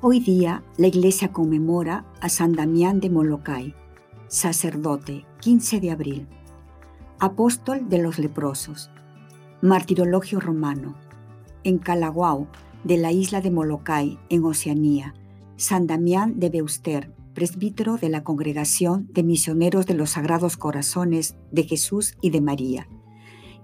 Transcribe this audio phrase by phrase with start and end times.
[0.00, 3.74] Hoy día la iglesia conmemora a San Damián de Molokai,
[4.28, 6.28] sacerdote, 15 de abril,
[7.18, 8.92] apóstol de los leprosos,
[9.60, 10.94] martirologio romano.
[11.64, 12.46] En Calaguao,
[12.84, 15.16] de la isla de Molokai, en Oceanía,
[15.56, 21.64] San Damián de Beuster, presbítero de la Congregación de Misioneros de los Sagrados Corazones de
[21.64, 22.88] Jesús y de María,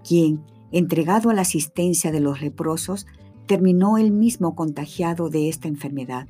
[0.02, 3.06] quien, entregado a la asistencia de los leprosos,
[3.46, 6.28] terminó él mismo contagiado de esta enfermedad.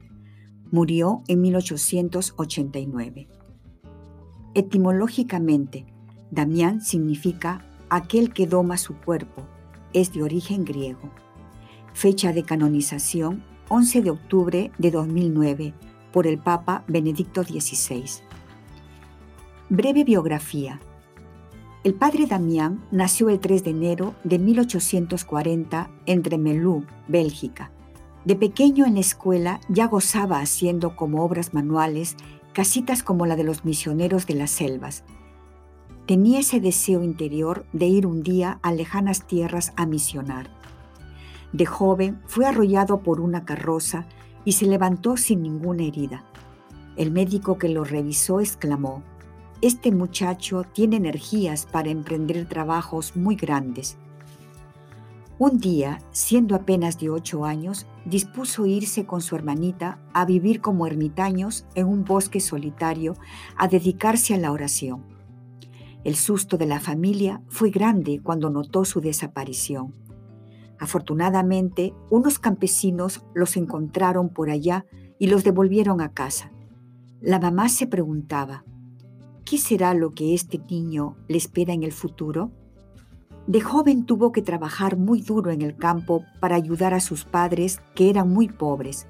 [0.71, 3.29] Murió en 1889.
[4.55, 5.87] Etimológicamente,
[6.31, 9.43] Damián significa aquel que doma su cuerpo.
[9.93, 11.11] Es de origen griego.
[11.93, 15.75] Fecha de canonización 11 de octubre de 2009
[16.13, 18.05] por el Papa Benedicto XVI.
[19.69, 20.81] Breve biografía.
[21.85, 27.73] El padre Damián nació el 3 de enero de 1840 en Tremelú, Bélgica.
[28.25, 32.17] De pequeño en la escuela ya gozaba haciendo como obras manuales
[32.55, 35.05] casitas como la de los misioneros de las selvas.
[36.07, 40.49] Tenía ese deseo interior de ir un día a lejanas tierras a misionar.
[41.53, 44.07] De joven fue arrollado por una carroza
[44.47, 46.25] y se levantó sin ninguna herida.
[46.97, 49.03] El médico que lo revisó exclamó,
[49.67, 53.97] este muchacho tiene energías para emprender trabajos muy grandes.
[55.39, 60.87] Un día, siendo apenas de ocho años, dispuso irse con su hermanita a vivir como
[60.87, 63.17] ermitaños en un bosque solitario
[63.57, 65.07] a dedicarse a la oración.
[66.05, 69.95] El susto de la familia fue grande cuando notó su desaparición.
[70.79, 74.85] Afortunadamente, unos campesinos los encontraron por allá
[75.19, 76.53] y los devolvieron a casa.
[77.23, 78.63] La mamá se preguntaba,
[79.45, 82.51] ¿Qué será lo que este niño le espera en el futuro?
[83.47, 87.83] De joven tuvo que trabajar muy duro en el campo para ayudar a sus padres
[87.95, 89.07] que eran muy pobres.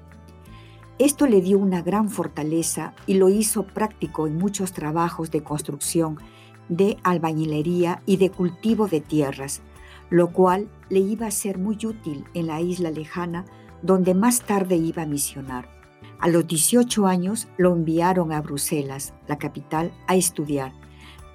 [0.99, 6.17] Esto le dio una gran fortaleza y lo hizo práctico en muchos trabajos de construcción,
[6.67, 9.61] de albañilería y de cultivo de tierras,
[10.09, 13.45] lo cual le iba a ser muy útil en la isla lejana
[13.81, 15.74] donde más tarde iba a misionar.
[16.19, 20.73] A los 18 años lo enviaron a Bruselas, la capital, a estudiar,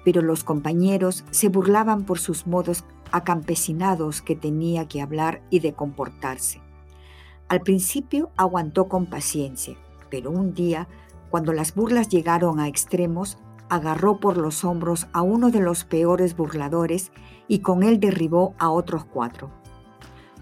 [0.03, 5.73] pero los compañeros se burlaban por sus modos acampesinados que tenía que hablar y de
[5.73, 6.61] comportarse.
[7.47, 9.75] Al principio aguantó con paciencia,
[10.09, 10.87] pero un día,
[11.29, 13.37] cuando las burlas llegaron a extremos,
[13.69, 17.11] agarró por los hombros a uno de los peores burladores
[17.47, 19.49] y con él derribó a otros cuatro.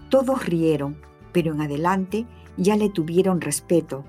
[0.08, 0.96] Todos rieron,
[1.32, 2.26] pero en adelante
[2.56, 4.04] ya le tuvieron respeto,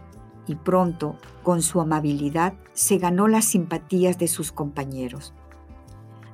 [0.48, 5.34] y pronto, con su amabilidad, se ganó las simpatías de sus compañeros.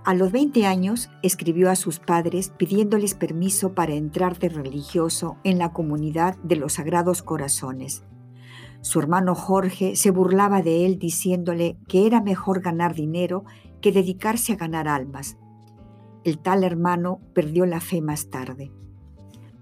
[0.07, 5.57] A los 20 años escribió a sus padres pidiéndoles permiso para entrar de religioso en
[5.57, 8.03] la comunidad de los Sagrados Corazones.
[8.79, 13.43] Su hermano Jorge se burlaba de él diciéndole que era mejor ganar dinero
[13.81, 15.37] que dedicarse a ganar almas.
[16.23, 18.71] El tal hermano perdió la fe más tarde.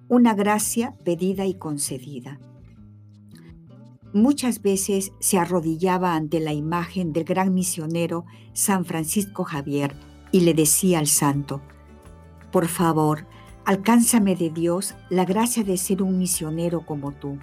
[0.08, 2.40] Una gracia pedida y concedida.
[4.16, 9.94] Muchas veces se arrodillaba ante la imagen del gran misionero San Francisco Javier
[10.32, 11.62] y le decía al santo,
[12.50, 13.28] por favor,
[13.66, 17.40] alcánzame de Dios la gracia de ser un misionero como tú.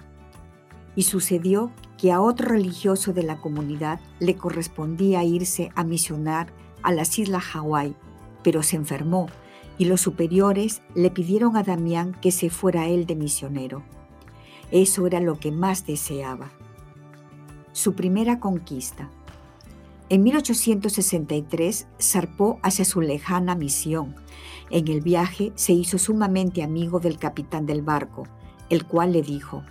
[0.95, 6.47] Y sucedió que a otro religioso de la comunidad le correspondía irse a misionar
[6.81, 7.95] a las islas Hawái,
[8.43, 9.27] pero se enfermó
[9.77, 13.83] y los superiores le pidieron a Damián que se fuera él de misionero.
[14.71, 16.51] Eso era lo que más deseaba
[17.73, 19.09] su primera conquista.
[20.09, 24.15] En 1863 zarpó hacia su lejana misión.
[24.69, 28.23] En el viaje se hizo sumamente amigo del capitán del barco,
[28.69, 29.63] el cual le dijo,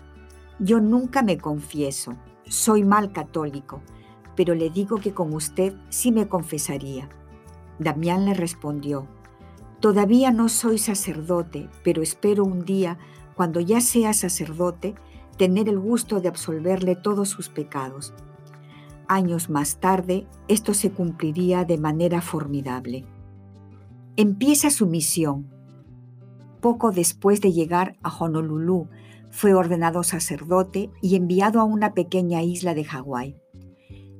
[0.59, 3.83] Yo nunca me confieso, soy mal católico,
[4.35, 7.09] pero le digo que con usted sí me confesaría.
[7.79, 9.07] Damián le respondió,
[9.79, 12.99] Todavía no soy sacerdote, pero espero un día,
[13.35, 14.95] cuando ya sea sacerdote,
[15.37, 18.14] tener el gusto de absolverle todos sus pecados.
[19.08, 23.05] Años más tarde, esto se cumpliría de manera formidable.
[24.17, 25.49] Empieza su misión.
[26.61, 28.88] Poco después de llegar a Honolulu,
[29.31, 33.34] Fue ordenado sacerdote y enviado a una pequeña isla de Hawái.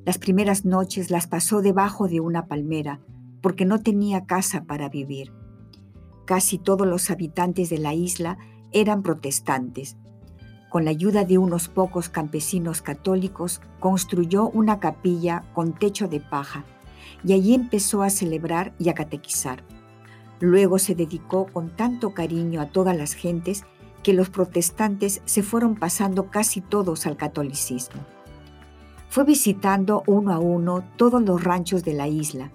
[0.07, 3.01] Las primeras noches las pasó debajo de una palmera
[3.43, 5.31] porque no tenía casa para vivir.
[6.25, 8.39] Casi todos los habitantes de la isla
[8.73, 9.99] eran protestantes.
[10.73, 16.65] Con la ayuda de unos pocos campesinos católicos, construyó una capilla con techo de paja
[17.23, 19.63] y allí empezó a celebrar y a catequizar.
[20.41, 23.65] Luego se dedicó con tanto cariño a todas las gentes
[24.03, 28.01] que los protestantes se fueron pasando casi todos al catolicismo.
[29.11, 32.51] Fue visitando uno a uno todos los ranchos de la isla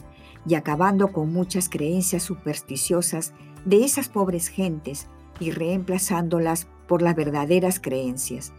[0.47, 3.33] y acabando con muchas creencias supersticiosas
[3.63, 5.07] de esas pobres gentes
[5.39, 8.53] y reemplazándolas por las verdaderas creencias.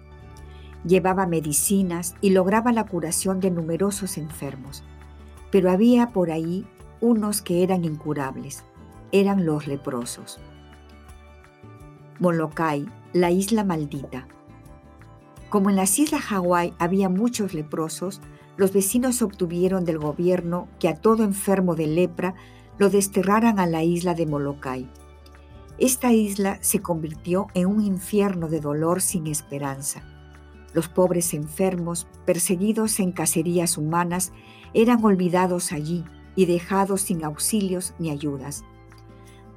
[0.84, 4.84] Llevaba medicinas y lograba la curación de numerosos enfermos,
[5.50, 6.66] pero había por ahí
[7.00, 8.64] unos que eran incurables,
[9.12, 10.38] eran los leprosos.
[12.20, 14.26] Molokai, la isla maldita.
[15.48, 18.20] Como en las islas Hawái había muchos leprosos,
[18.56, 22.34] los vecinos obtuvieron del gobierno que a todo enfermo de lepra
[22.76, 24.90] lo desterraran a la isla de Molokai.
[25.78, 30.02] Esta isla se convirtió en un infierno de dolor sin esperanza.
[30.74, 34.32] Los pobres enfermos, perseguidos en cacerías humanas,
[34.74, 36.04] eran olvidados allí
[36.34, 38.64] y dejados sin auxilios ni ayudas.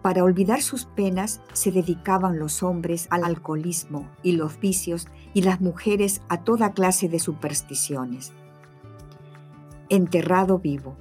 [0.01, 5.62] Para olvidar sus penas se dedicaban los hombres al alcoholismo y los vicios y las
[5.62, 8.31] mujeres a toda clase de supersticiones.
[9.89, 10.97] Enterrado vivo.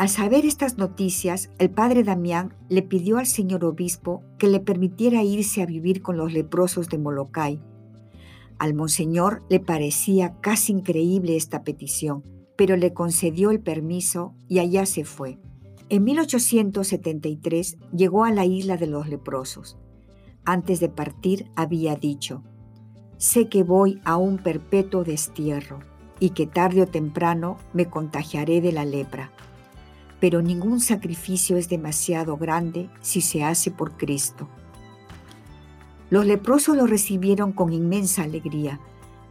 [0.00, 5.22] Al saber estas noticias, el padre Damián le pidió al señor obispo que le permitiera
[5.22, 7.60] irse a vivir con los leprosos de Molokai.
[8.58, 12.24] Al monseñor le parecía casi increíble esta petición,
[12.56, 15.38] pero le concedió el permiso y allá se fue.
[15.90, 19.76] En 1873 llegó a la isla de los leprosos.
[20.46, 22.42] Antes de partir había dicho,
[23.18, 25.80] sé que voy a un perpetuo destierro
[26.20, 29.30] y que tarde o temprano me contagiaré de la lepra.
[30.20, 34.48] Pero ningún sacrificio es demasiado grande si se hace por Cristo.
[36.10, 38.80] Los leprosos lo recibieron con inmensa alegría.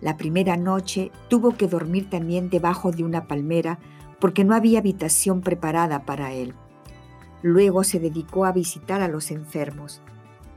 [0.01, 3.79] La primera noche tuvo que dormir también debajo de una palmera
[4.19, 6.53] porque no había habitación preparada para él.
[7.41, 10.01] Luego se dedicó a visitar a los enfermos.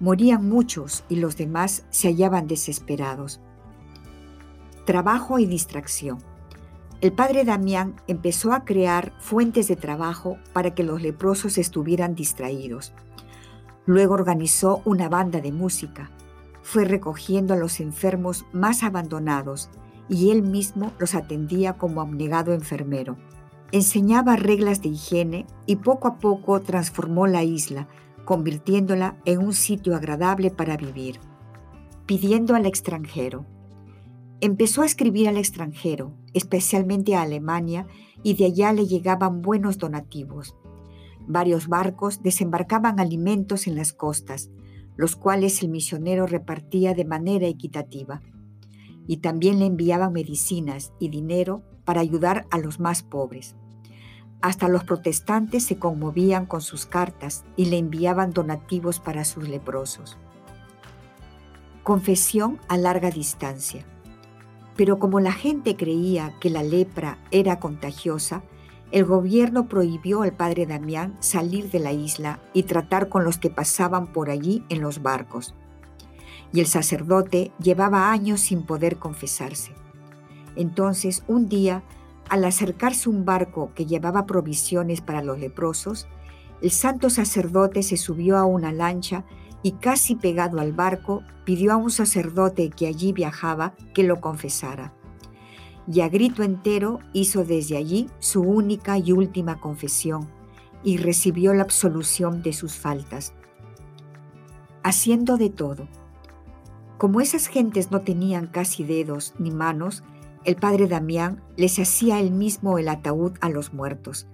[0.01, 3.41] Morían muchos y los demás se hallaban desesperados.
[4.85, 6.19] Trabajo y distracción.
[7.03, 12.95] El padre Damián empezó a crear fuentes de trabajo para que los leprosos estuvieran distraídos.
[13.85, 16.11] Luego organizó una banda de música.
[16.63, 19.69] Fue recogiendo a los enfermos más abandonados
[20.09, 23.19] y él mismo los atendía como abnegado enfermero
[23.73, 27.89] enseñaba reglas de higiene y poco a poco transformó la isla,
[28.25, 31.19] convirtiéndola en un sitio agradable para vivir.
[32.07, 33.47] Pidiendo al extranjero.
[34.43, 37.87] Empezó a escribir al extranjero, especialmente a Alemania,
[38.25, 40.57] y de allá le llegaban buenos donativos.
[41.29, 44.51] Varios barcos desembarcaban alimentos en las costas,
[44.97, 48.21] los cuales el misionero repartía de manera equitativa.
[49.07, 53.55] Y también le enviaban medicinas y dinero para ayudar a los más pobres.
[54.41, 60.17] Hasta los protestantes se conmovían con sus cartas y le enviaban donativos para sus leprosos.
[61.85, 63.87] Confesión a larga distancia.
[64.77, 68.43] Pero como la gente creía que la lepra era contagiosa,
[68.91, 73.49] el gobierno prohibió al padre Damián salir de la isla y tratar con los que
[73.49, 75.55] pasaban por allí en los barcos.
[76.53, 79.73] Y el sacerdote llevaba años sin poder confesarse.
[80.57, 81.83] Entonces, un día,
[82.29, 86.07] al acercarse un barco que llevaba provisiones para los leprosos,
[86.61, 89.25] el santo sacerdote se subió a una lancha
[89.63, 94.93] y casi pegado al barco pidió a un sacerdote que allí viajaba que lo confesara.
[95.91, 100.29] Y a grito entero hizo desde allí su única y última confesión
[100.85, 103.35] y recibió la absolución de sus faltas.
[104.83, 105.89] Haciendo de todo.
[106.99, 110.05] Como esas gentes no tenían casi dedos ni manos,
[110.45, 114.27] el padre Damián les hacía él mismo el ataúd a los muertos,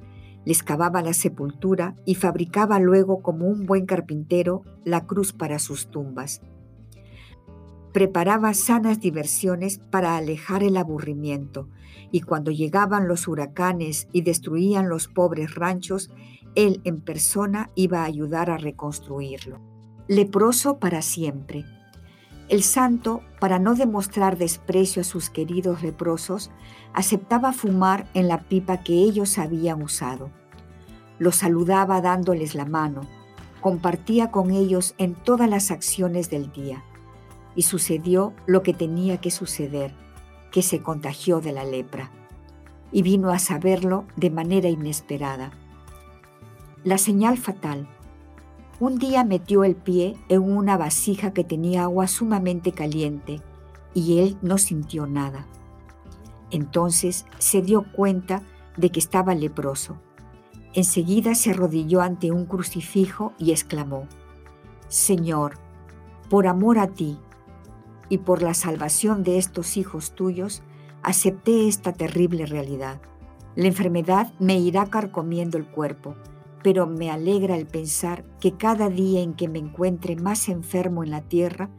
[0.45, 5.89] les cavaba la sepultura y fabricaba luego como un buen carpintero la cruz para sus
[5.91, 6.41] tumbas.
[7.93, 11.69] Preparaba sanas diversiones para alejar el aburrimiento,
[12.11, 16.11] y cuando llegaban los huracanes y destruían los pobres ranchos,
[16.55, 19.61] él en persona iba a ayudar a reconstruirlo.
[20.07, 21.65] Leproso para siempre
[22.49, 26.51] el santo, para no demostrar desprecio a sus queridos leprosos,
[26.95, 30.31] aceptaba fumar en la pipa que ellos habían usado.
[31.19, 33.03] Los saludaba dándoles la mano,
[33.61, 36.85] compartía con ellos en todas las acciones del día
[37.55, 39.93] y sucedió lo que tenía que suceder,
[40.53, 42.11] que se contagió de la lepra,
[42.93, 45.51] y vino a saberlo de manera inesperada.
[46.85, 47.89] La señal fatal.
[48.81, 53.43] Un día metió el pie en una vasija que tenía agua sumamente caliente
[53.93, 55.49] y él no sintió nada.
[56.53, 58.43] Entonces se dio cuenta
[58.77, 59.99] de que estaba leproso.
[60.75, 64.07] Enseguida se arrodilló ante un crucifijo y exclamó,
[64.87, 65.55] Señor,
[66.31, 67.19] por amor a ti
[68.09, 70.63] y por la salvación de estos hijos tuyos,
[71.03, 73.01] acepté esta terrible realidad.
[73.57, 76.15] La enfermedad me irá carcomiendo el cuerpo,
[76.63, 81.11] pero me alegra el pensar que cada día en que me encuentre más enfermo en
[81.11, 81.71] la tierra,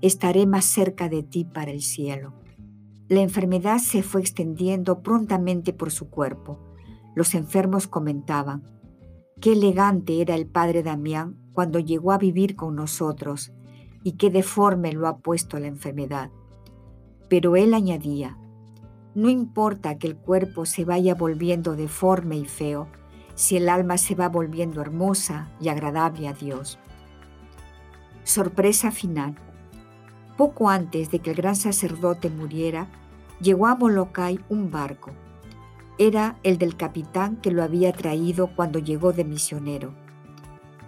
[0.00, 2.34] estaré más cerca de ti para el cielo.
[3.08, 6.58] La enfermedad se fue extendiendo prontamente por su cuerpo.
[7.14, 8.64] Los enfermos comentaban,
[9.40, 13.52] qué elegante era el padre Damián cuando llegó a vivir con nosotros
[14.02, 16.30] y qué deforme lo ha puesto la enfermedad.
[17.28, 18.38] Pero él añadía,
[19.14, 22.88] no importa que el cuerpo se vaya volviendo deforme y feo,
[23.34, 26.78] si el alma se va volviendo hermosa y agradable a Dios.
[28.22, 29.34] Sorpresa final.
[30.36, 32.88] Poco antes de que el gran sacerdote muriera,
[33.40, 35.10] llegó a Molokai un barco.
[35.98, 39.94] Era el del capitán que lo había traído cuando llegó de misionero.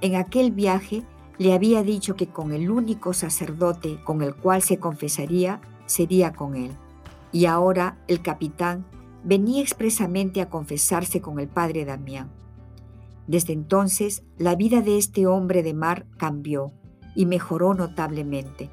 [0.00, 1.04] En aquel viaje
[1.38, 6.56] le había dicho que con el único sacerdote con el cual se confesaría sería con
[6.56, 6.72] él.
[7.32, 8.86] Y ahora el capitán
[9.26, 12.30] venía expresamente a confesarse con el padre Damián.
[13.26, 16.72] Desde entonces la vida de este hombre de mar cambió
[17.16, 18.70] y mejoró notablemente.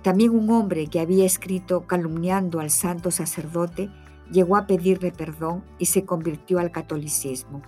[0.00, 3.90] También un hombre que había escrito calumniando al santo sacerdote
[4.30, 7.60] llegó a pedirle perdón y se convirtió al catolicismo.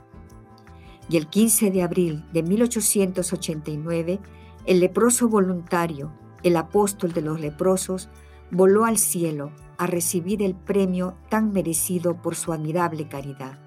[1.11, 4.21] Y el 15 de abril de 1889,
[4.65, 8.09] el leproso voluntario, el apóstol de los leprosos,
[8.51, 13.59] voló al cielo a recibir el premio tan merecido por su admirable caridad.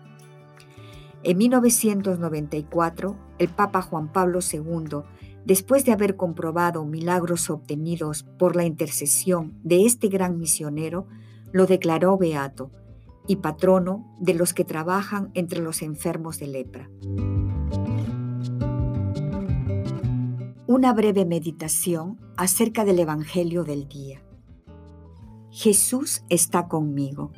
[1.24, 5.04] En 1994, el Papa Juan Pablo II
[5.48, 11.08] después de haber comprobado milagros obtenidos por la intercesión de este gran misionero,
[11.54, 12.70] lo declaró beato
[13.28, 16.90] y patrono de los que trabajan entre los enfermos de lepra.
[20.68, 24.26] Una breve meditación acerca del Evangelio del día.
[25.60, 27.32] Jesús está conmigo.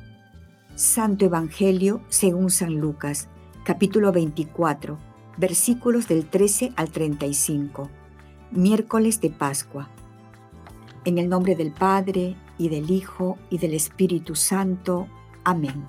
[0.76, 3.30] Santo Evangelio según San Lucas,
[3.64, 4.98] capítulo 24,
[5.38, 7.90] versículos del 13 al 35
[8.52, 9.88] miércoles de Pascua.
[11.06, 15.08] En el nombre del Padre, y del Hijo, y del Espíritu Santo.
[15.46, 15.88] Amén.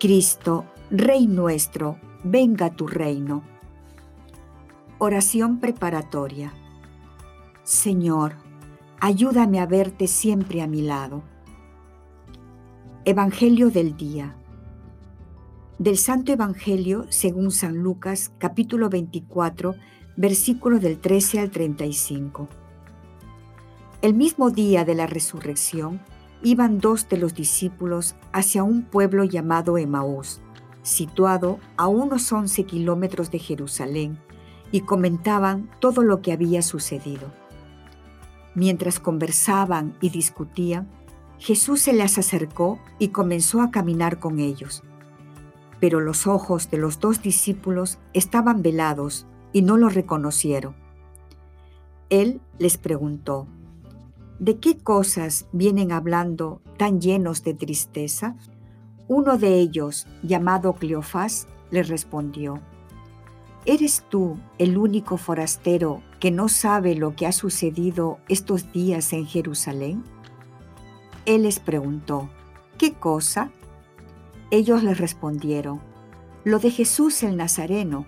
[0.00, 3.42] Cristo, Rey nuestro, venga tu reino.
[4.96, 6.54] Oración preparatoria.
[7.64, 8.36] Señor,
[9.02, 11.24] ayúdame a verte siempre a mi lado.
[13.04, 14.36] Evangelio del día.
[15.80, 19.74] Del Santo Evangelio según San Lucas, capítulo 24,
[20.16, 22.48] versículos del 13 al 35.
[24.02, 26.00] El mismo día de la resurrección,
[26.44, 30.40] iban dos de los discípulos hacia un pueblo llamado Emaús,
[30.82, 34.20] situado a unos 11 kilómetros de Jerusalén,
[34.70, 37.41] y comentaban todo lo que había sucedido.
[38.54, 40.88] Mientras conversaban y discutían,
[41.38, 44.82] Jesús se les acercó y comenzó a caminar con ellos.
[45.80, 50.74] Pero los ojos de los dos discípulos estaban velados y no lo reconocieron.
[52.10, 53.46] Él les preguntó,
[54.38, 58.36] ¿de qué cosas vienen hablando tan llenos de tristeza?
[59.08, 62.60] Uno de ellos, llamado Cleofás, le respondió,
[63.64, 69.26] ¿Eres tú el único forastero que no sabe lo que ha sucedido estos días en
[69.26, 70.04] Jerusalén?
[71.26, 72.30] Él les preguntó,
[72.78, 73.50] ¿qué cosa?
[74.52, 75.80] Ellos le respondieron,
[76.44, 78.06] lo de Jesús el Nazareno,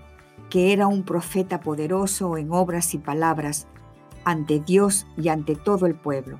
[0.48, 3.66] que era un profeta poderoso en obras y palabras
[4.24, 6.38] ante Dios y ante todo el pueblo.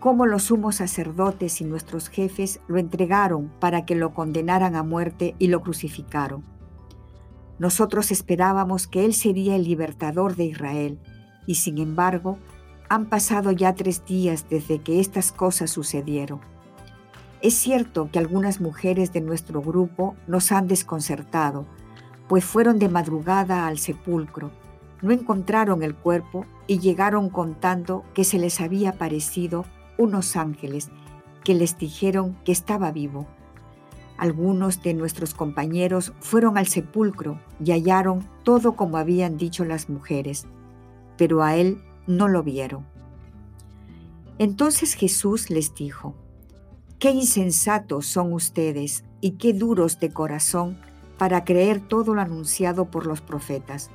[0.00, 5.34] Como los sumos sacerdotes y nuestros jefes lo entregaron para que lo condenaran a muerte
[5.38, 6.53] y lo crucificaron.
[7.58, 10.98] Nosotros esperábamos que Él sería el libertador de Israel,
[11.46, 12.38] y sin embargo,
[12.88, 16.40] han pasado ya tres días desde que estas cosas sucedieron.
[17.40, 21.66] Es cierto que algunas mujeres de nuestro grupo nos han desconcertado,
[22.28, 24.50] pues fueron de madrugada al sepulcro,
[25.02, 29.66] no encontraron el cuerpo y llegaron contando que se les había aparecido
[29.98, 30.88] unos ángeles
[31.44, 33.26] que les dijeron que estaba vivo.
[34.16, 40.46] Algunos de nuestros compañeros fueron al sepulcro y hallaron todo como habían dicho las mujeres,
[41.16, 42.86] pero a él no lo vieron.
[44.38, 46.14] Entonces Jesús les dijo,
[46.98, 50.78] Qué insensatos son ustedes y qué duros de corazón
[51.18, 53.90] para creer todo lo anunciado por los profetas.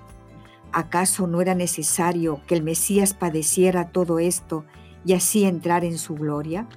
[0.72, 4.66] ¿Acaso no era necesario que el Mesías padeciera todo esto
[5.06, 6.68] y así entrar en su gloria?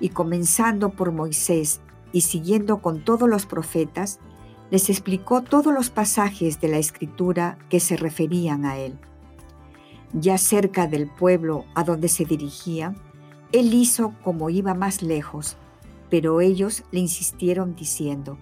[0.00, 1.80] Y comenzando por Moisés
[2.14, 4.20] y siguiendo con todos los profetas,
[4.70, 8.96] les explicó todos los pasajes de la escritura que se referían a él.
[10.12, 12.96] Ya cerca del pueblo a donde se dirigían,
[13.50, 15.56] él hizo como iba más lejos,
[16.08, 18.38] pero ellos le insistieron diciendo,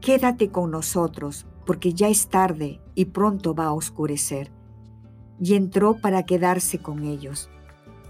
[0.00, 4.52] Quédate con nosotros, porque ya es tarde y pronto va a oscurecer.
[5.40, 7.50] Y entró para quedarse con ellos.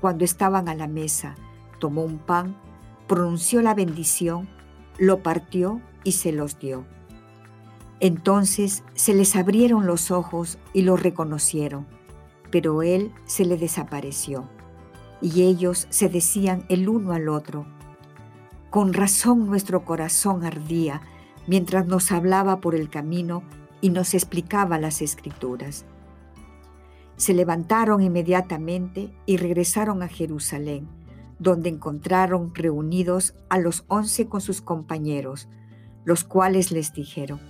[0.02, 1.36] Cuando estaban a la mesa,
[1.78, 2.56] tomó un pan,
[3.10, 4.48] pronunció la bendición,
[4.96, 6.84] lo partió y se los dio.
[7.98, 11.88] Entonces se les abrieron los ojos y lo reconocieron,
[12.52, 14.48] pero él se le desapareció
[15.20, 17.66] y ellos se decían el uno al otro,
[18.70, 21.02] con razón nuestro corazón ardía
[21.48, 23.42] mientras nos hablaba por el camino
[23.80, 25.84] y nos explicaba las escrituras.
[27.16, 30.86] Se levantaron inmediatamente y regresaron a Jerusalén,
[31.40, 35.48] donde encontraron reunidos a los once con sus compañeros,
[36.04, 37.40] los cuales les dijeron,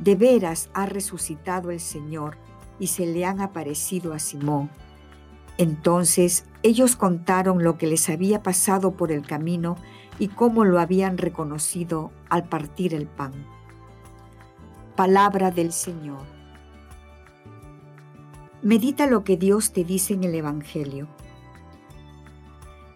[0.00, 2.36] De veras ha resucitado el Señor
[2.78, 4.70] y se le han aparecido a Simón.
[5.56, 9.76] Entonces ellos contaron lo que les había pasado por el camino
[10.18, 13.32] y cómo lo habían reconocido al partir el pan.
[14.94, 16.20] Palabra del Señor.
[18.62, 21.08] Medita lo que Dios te dice en el Evangelio.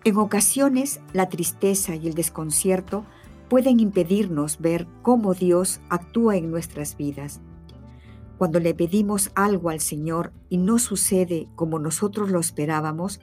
[0.05, 3.05] En ocasiones, la tristeza y el desconcierto
[3.49, 7.41] pueden impedirnos ver cómo Dios actúa en nuestras vidas
[8.41, 13.21] cuando le pedimos algo al Señor y no sucede como nosotros lo esperábamos,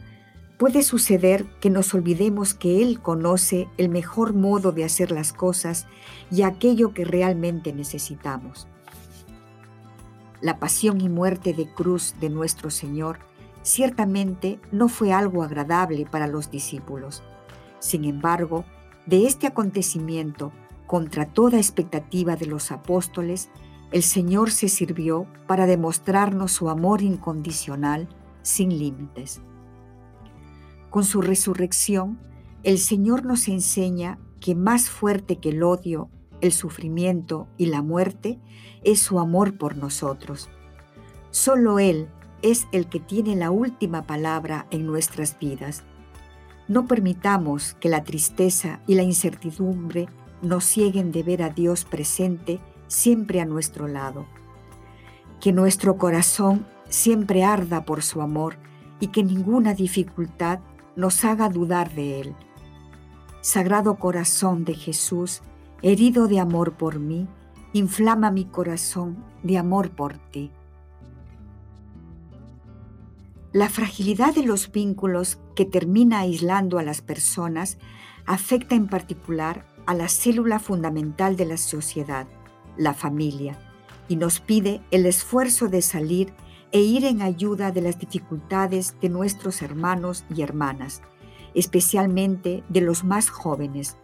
[0.60, 5.88] puede suceder que nos olvidemos que Él conoce el mejor modo de hacer las cosas
[6.30, 8.68] y aquello que realmente necesitamos.
[10.40, 13.18] La pasión y muerte de cruz de nuestro Señor
[13.68, 17.22] ciertamente no fue algo agradable para los discípulos.
[17.80, 18.64] Sin embargo,
[19.06, 20.54] de este acontecimiento,
[20.86, 23.50] contra toda expectativa de los apóstoles,
[23.92, 28.08] el Señor se sirvió para demostrarnos su amor incondicional
[28.42, 29.42] sin límites.
[30.90, 32.20] Con su resurrección,
[32.64, 38.40] el Señor nos enseña que más fuerte que el odio, el sufrimiento y la muerte
[38.86, 40.50] es su amor por nosotros.
[41.32, 42.08] Solo Él
[42.42, 45.84] es el que tiene la última palabra en nuestras vidas.
[46.68, 50.08] No permitamos que la tristeza y la incertidumbre
[50.42, 54.26] nos cieguen de ver a Dios presente siempre a nuestro lado.
[55.40, 58.58] Que nuestro corazón siempre arda por su amor
[59.00, 60.60] y que ninguna dificultad
[60.96, 62.36] nos haga dudar de Él.
[63.42, 65.42] Sagrado corazón de Jesús,
[65.82, 67.28] herido de amor por mí,
[67.74, 70.52] inflama mi corazón de amor por ti.
[73.58, 77.80] La fragilidad de los vínculos que termina aislando a las personas
[78.28, 82.28] afecta en particular a la célula fundamental de la sociedad,
[82.78, 83.58] la familia,
[84.08, 86.36] y nos pide el esfuerzo de salir
[86.72, 91.02] e ir en ayuda de las dificultades de nuestros hermanos y hermanas,
[91.56, 93.98] especialmente de los más jóvenes,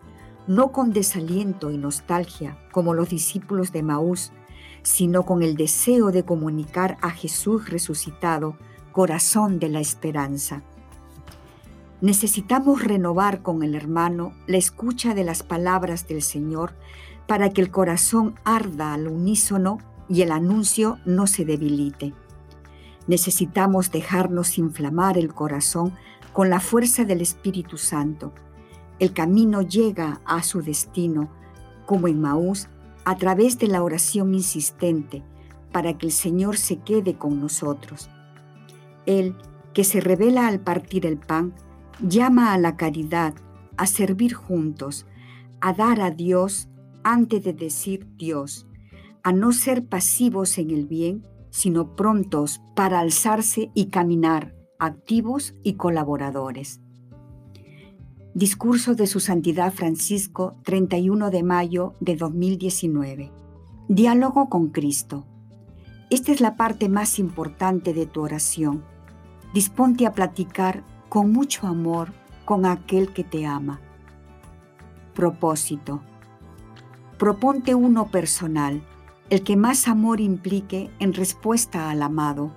[0.48, 4.32] no con desaliento y nostalgia como los discípulos de Maús,
[4.82, 8.58] sino con el deseo de comunicar a Jesús resucitado,
[8.94, 10.62] corazón de la esperanza.
[12.00, 16.74] Necesitamos renovar con el hermano la escucha de las palabras del Señor
[17.28, 22.14] para que el corazón arda al unísono y el anuncio no se debilite.
[23.08, 25.94] Necesitamos dejarnos inflamar el corazón
[26.32, 28.32] con la fuerza del Espíritu Santo.
[29.00, 31.30] El camino llega a su destino,
[31.88, 32.68] como en Maús,
[33.06, 35.24] a través de la oración insistente,
[35.72, 38.10] para que el Señor se quede con nosotros.
[39.06, 39.36] Él,
[39.74, 41.54] que se revela al partir el pan,
[42.02, 43.34] llama a la caridad,
[43.78, 45.06] a servir juntos,
[45.62, 46.70] a dar a Dios
[47.04, 48.68] antes de decir Dios,
[49.24, 55.74] a no ser pasivos en el bien, sino prontos para alzarse y caminar, activos y
[55.74, 56.82] colaboradores.
[58.34, 63.32] Discurso de Su Santidad Francisco, 31 de mayo de 2019.
[63.88, 65.28] Diálogo con Cristo.
[66.10, 68.84] Esta es la parte más importante de tu oración.
[69.54, 72.12] Disponte a platicar con mucho amor
[72.46, 73.80] con aquel que te ama.
[75.14, 76.02] Propósito
[77.18, 78.84] Proponte uno personal,
[79.30, 82.52] el que más amor implique en respuesta al amado,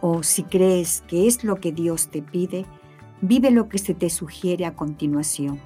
[0.00, 2.64] o si crees que es lo que Dios te pide,
[3.22, 5.60] Vive lo que se te sugiere a continuación.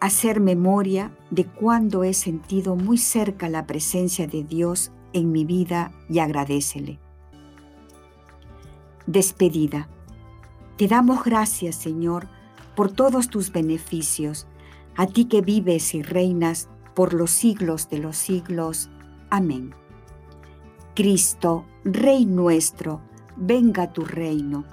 [0.00, 5.92] Hacer memoria de cuando he sentido muy cerca la presencia de Dios en mi vida
[6.08, 6.98] y agradecele.
[9.06, 9.88] Despedida.
[10.76, 12.28] Te damos gracias, Señor,
[12.74, 14.46] por todos tus beneficios,
[14.96, 18.90] a ti que vives y reinas por los siglos de los siglos.
[19.30, 19.74] Amén.
[20.94, 23.00] Cristo, Rey nuestro,
[23.36, 24.64] venga tu reino.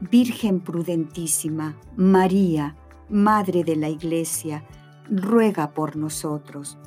[0.00, 2.76] Virgen prudentísima, María,
[3.08, 4.64] Madre de la Iglesia,
[5.10, 6.78] ruega por nosotros.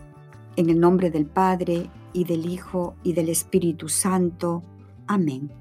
[0.56, 4.63] En el nombre del Padre, y del Hijo, y del Espíritu Santo.
[5.08, 5.52] Amén.